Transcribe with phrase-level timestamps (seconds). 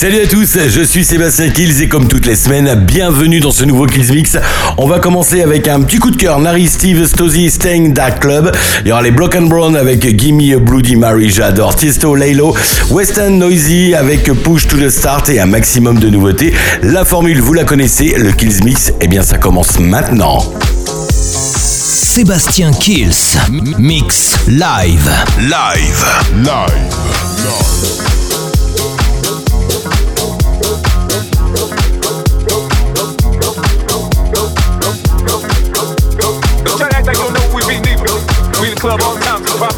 [0.00, 3.66] Salut à tous, je suis Sébastien Kills et comme toutes les semaines, bienvenue dans ce
[3.66, 4.38] nouveau Kills Mix.
[4.78, 8.50] On va commencer avec un petit coup de cœur, Nari Steve, Stosy, Stang, Dark Club.
[8.82, 11.76] Il y aura les Block and Brown avec Gimme Bloody Mary, j'adore.
[11.76, 12.56] Tiesto, Laylo,
[12.88, 16.54] West End Noisy avec Push to the Start et un maximum de nouveautés.
[16.82, 20.38] La formule, vous la connaissez, le Kills Mix, eh bien ça commence maintenant.
[21.10, 23.36] Sébastien Kills,
[23.78, 25.10] Mix, Live.
[25.42, 26.06] Live.
[26.36, 26.46] Live.
[26.46, 28.19] live.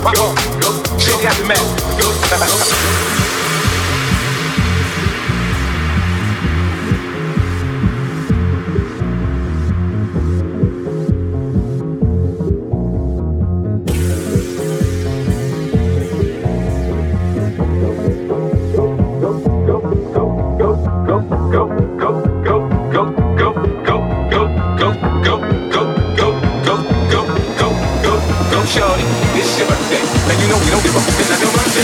[0.02, 3.11] go go go Shake that mess.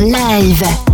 [0.00, 0.91] live.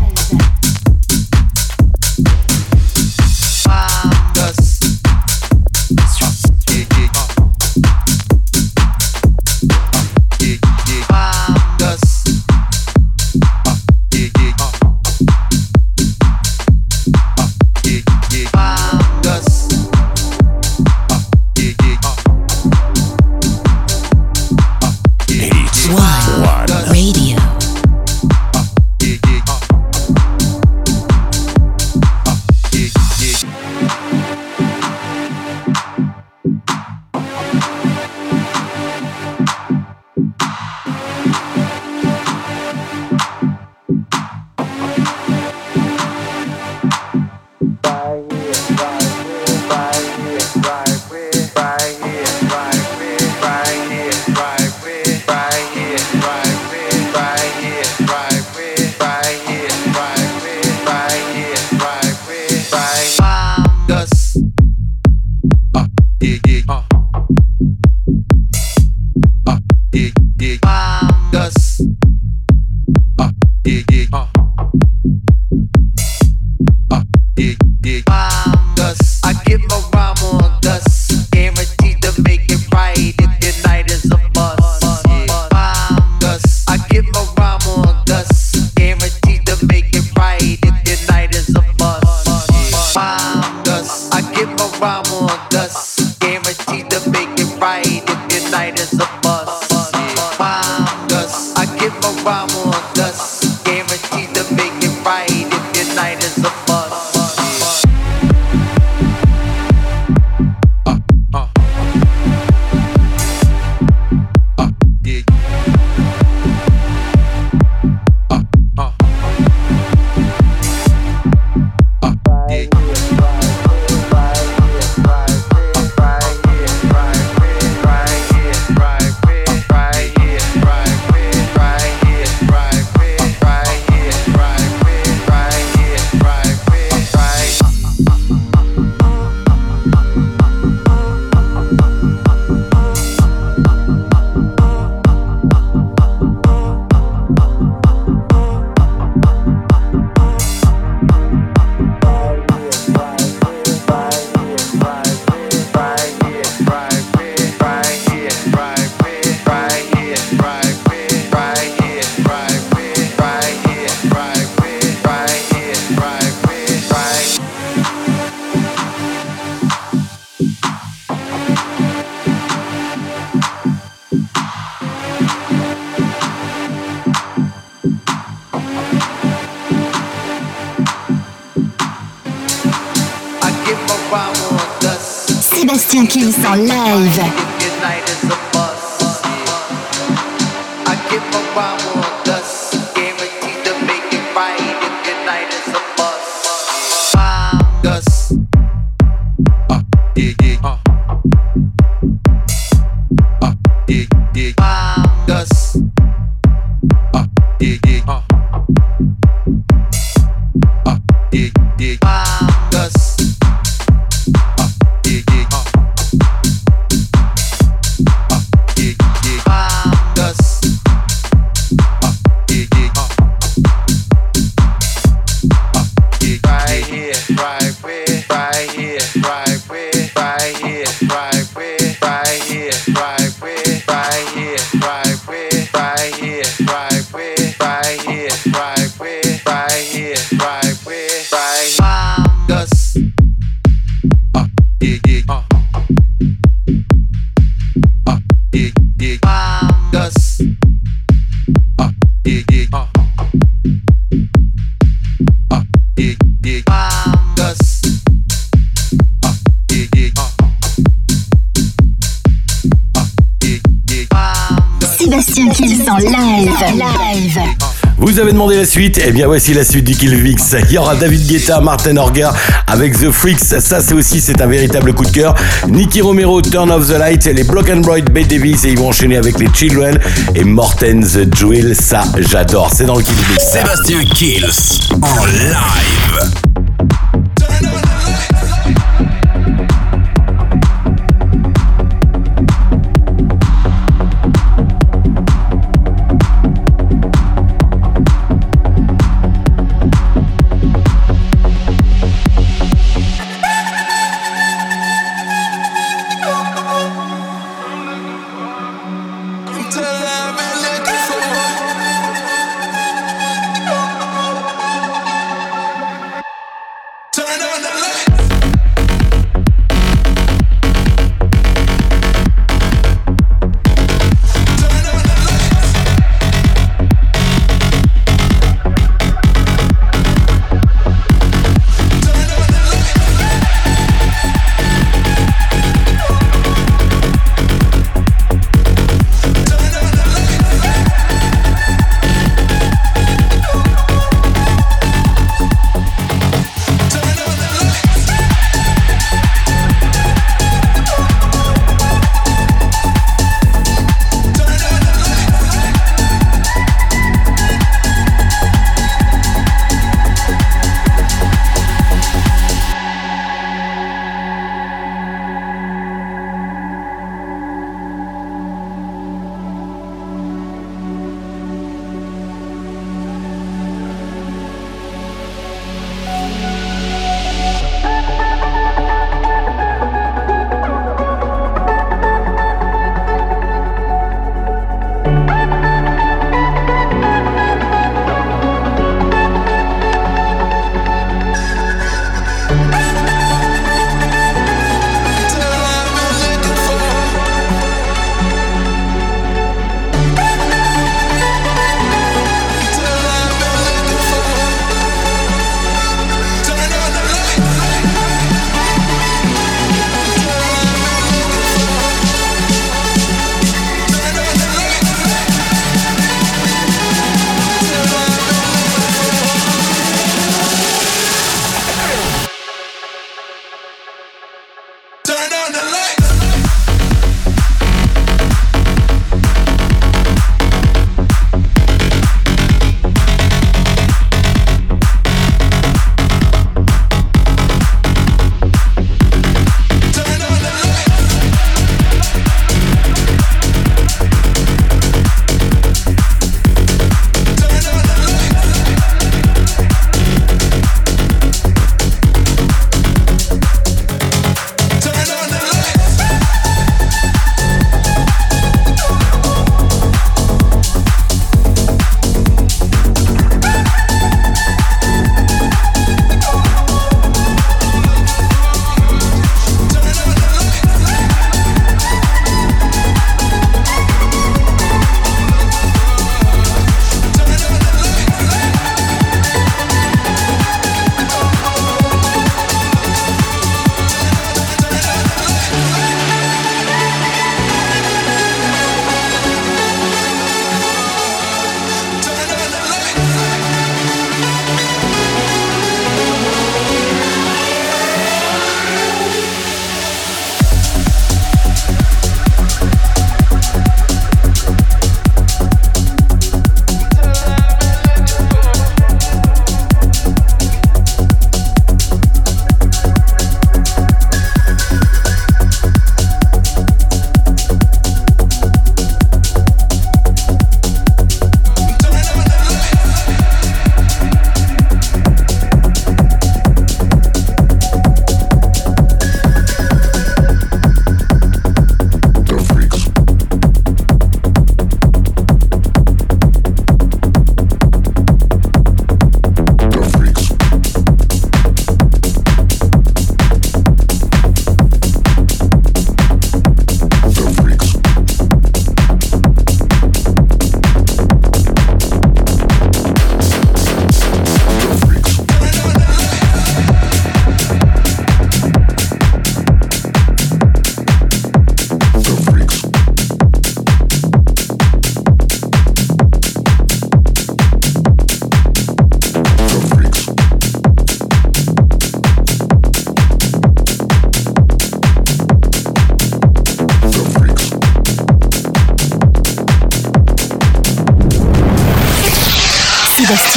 [268.19, 270.57] vous avez demandé la suite, eh bien voici la suite du Kill Killvix.
[270.69, 272.35] Il y aura David Guetta, Martin Orga
[272.67, 273.61] avec The Freaks.
[273.61, 275.37] Ça, c'est aussi c'est un véritable coup de cœur.
[275.69, 278.89] Nicky Romero, Turn Off the Light, les Block and Bright, Bay Davis et ils vont
[278.89, 280.01] enchaîner avec les Children
[280.35, 281.77] et Morten the Jewel.
[281.77, 282.73] Ça, j'adore.
[282.75, 283.53] C'est dans le Kill Killvix.
[283.53, 286.68] Sébastien Kills en live.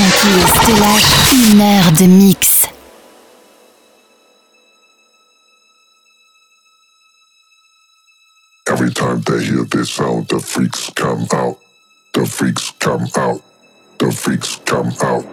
[0.10, 2.68] Stellage, une heure de mix.
[8.68, 11.58] Every time they hear this sound, the freaks come out.
[12.14, 13.42] The freaks come out.
[14.00, 15.26] The freaks come out.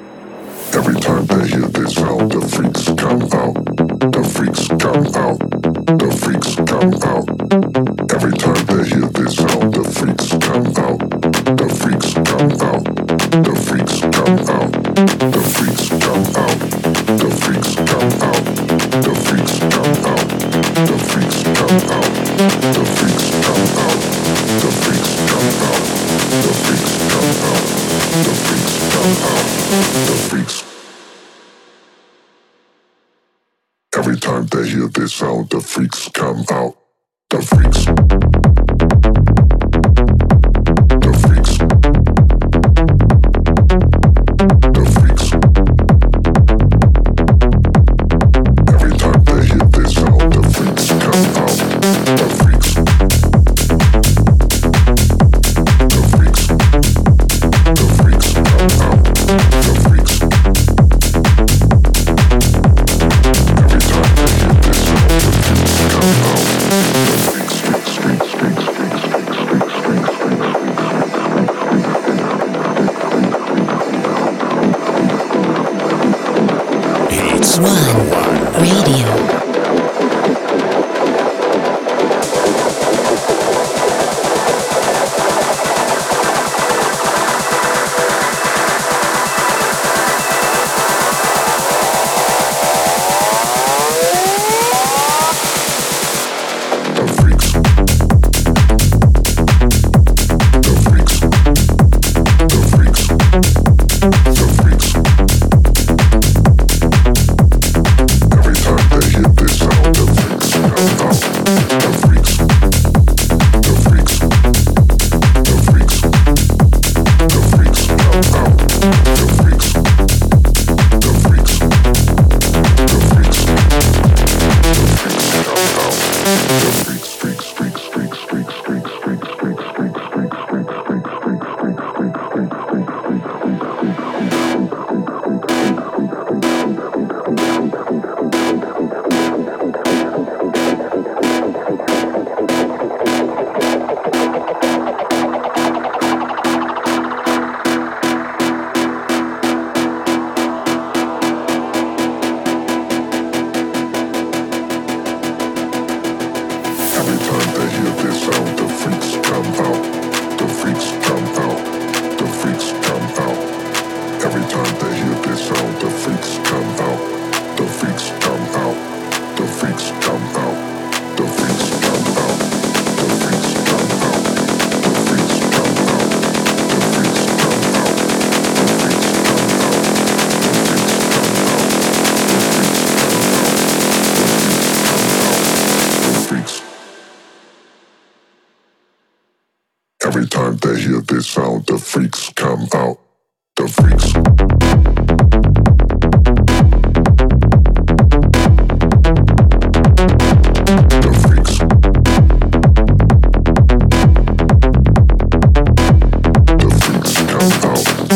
[0.75, 3.55] Every time they hear this sound, the freaks come out.
[4.13, 5.39] The freaks come out.
[5.99, 7.27] The freaks come out.
[8.13, 10.99] Every time they hear this sound, the freaks come out.
[11.57, 13.08] The freaks come out.
[33.99, 36.77] Every time they hear this sound, the freaks come out.
[37.31, 38.58] The freaks.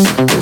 [0.04, 0.41] Thank you.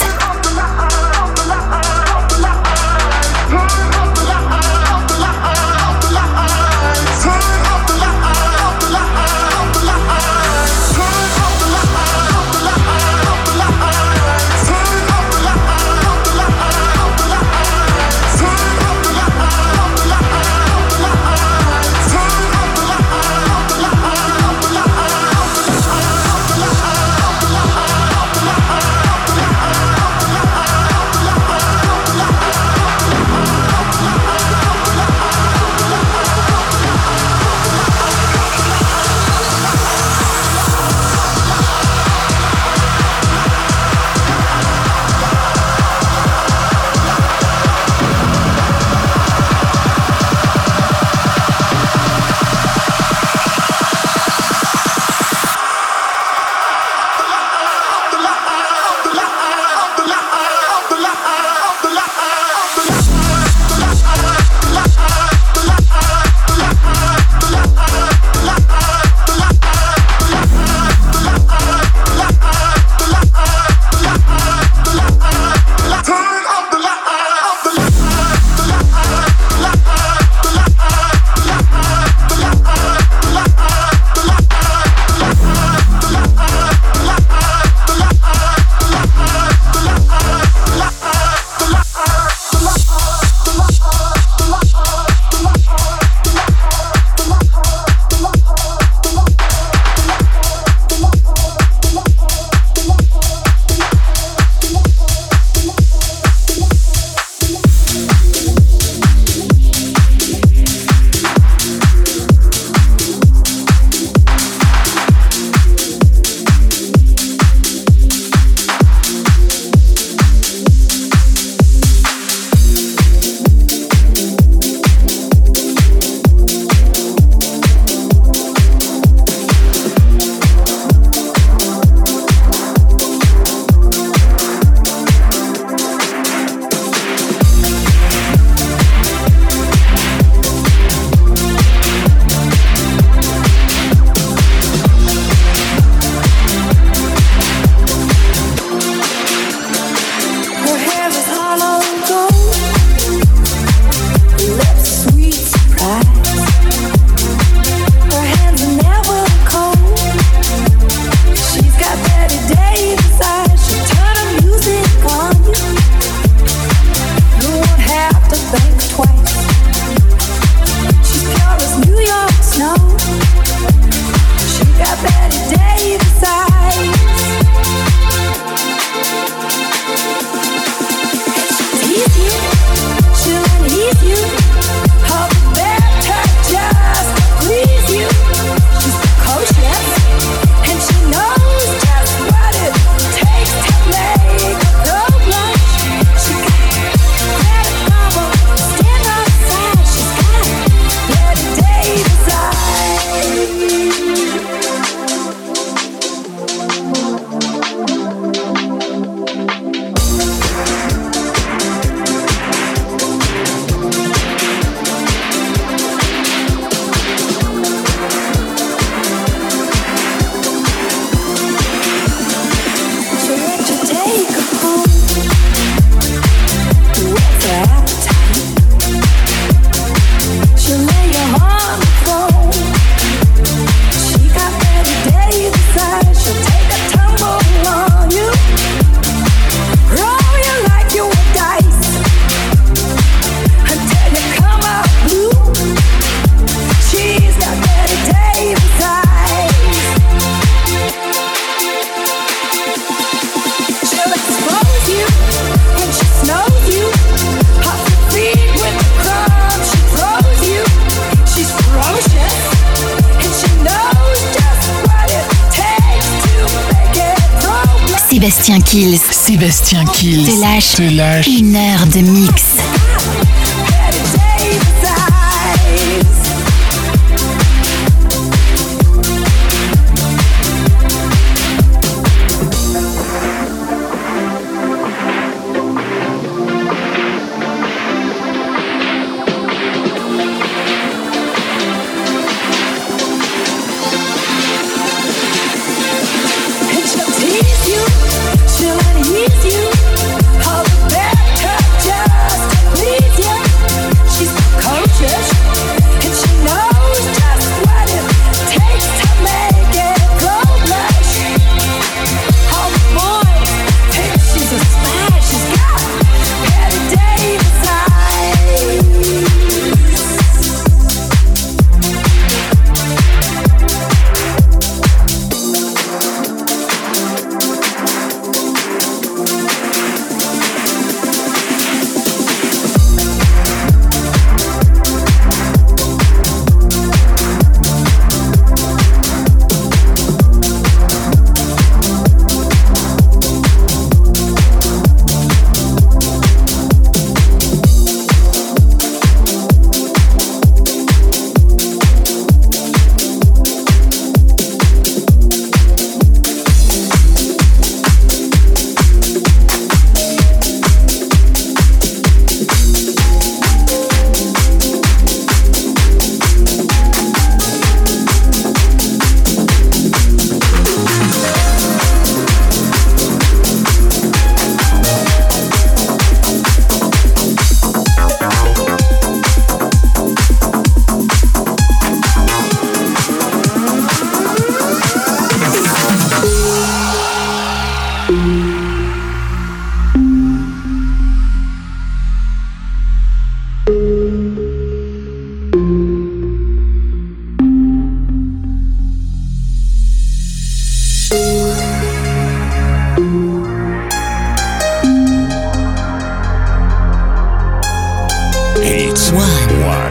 [408.91, 409.61] One.
[409.63, 409.90] One.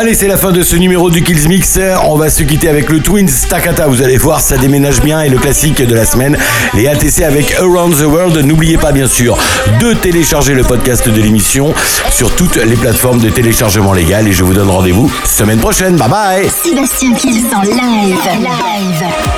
[0.00, 1.76] Allez, c'est la fin de ce numéro du Kills Mix.
[2.04, 3.88] On va se quitter avec le Twins Takata.
[3.88, 6.38] Vous allez voir, ça déménage bien et le classique de la semaine,
[6.72, 8.36] les ATC avec Around the World.
[8.36, 9.36] N'oubliez pas, bien sûr,
[9.80, 11.74] de télécharger le podcast de l'émission
[12.12, 14.28] sur toutes les plateformes de téléchargement légal.
[14.28, 15.96] Et je vous donne rendez-vous semaine prochaine.
[15.96, 16.48] Bye bye.
[16.48, 18.16] Sébastien Kills en live.
[18.38, 19.37] Live.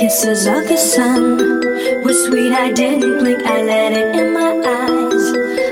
[0.00, 1.36] kisses of the sun
[2.02, 2.54] were sweet.
[2.54, 5.24] I didn't blink, I let it in my eyes.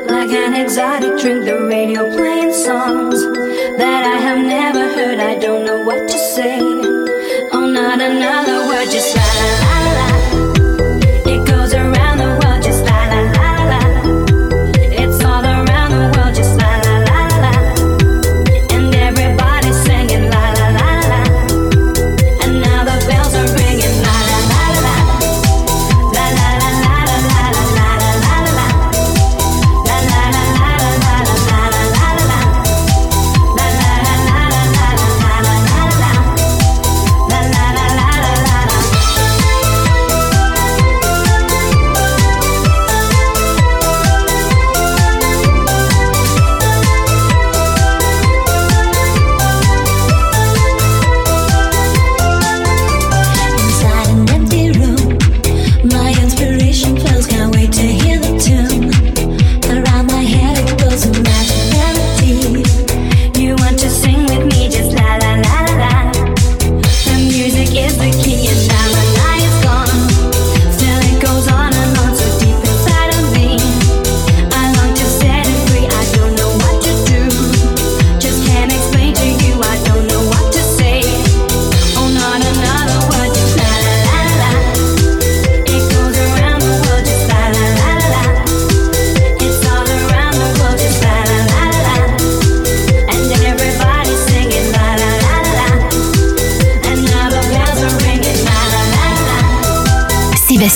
[0.07, 3.23] Like an exotic drink, the radio playing songs
[3.81, 5.19] that I have never heard.
[5.19, 6.59] I don't know what to say.
[6.61, 8.48] Oh, not another.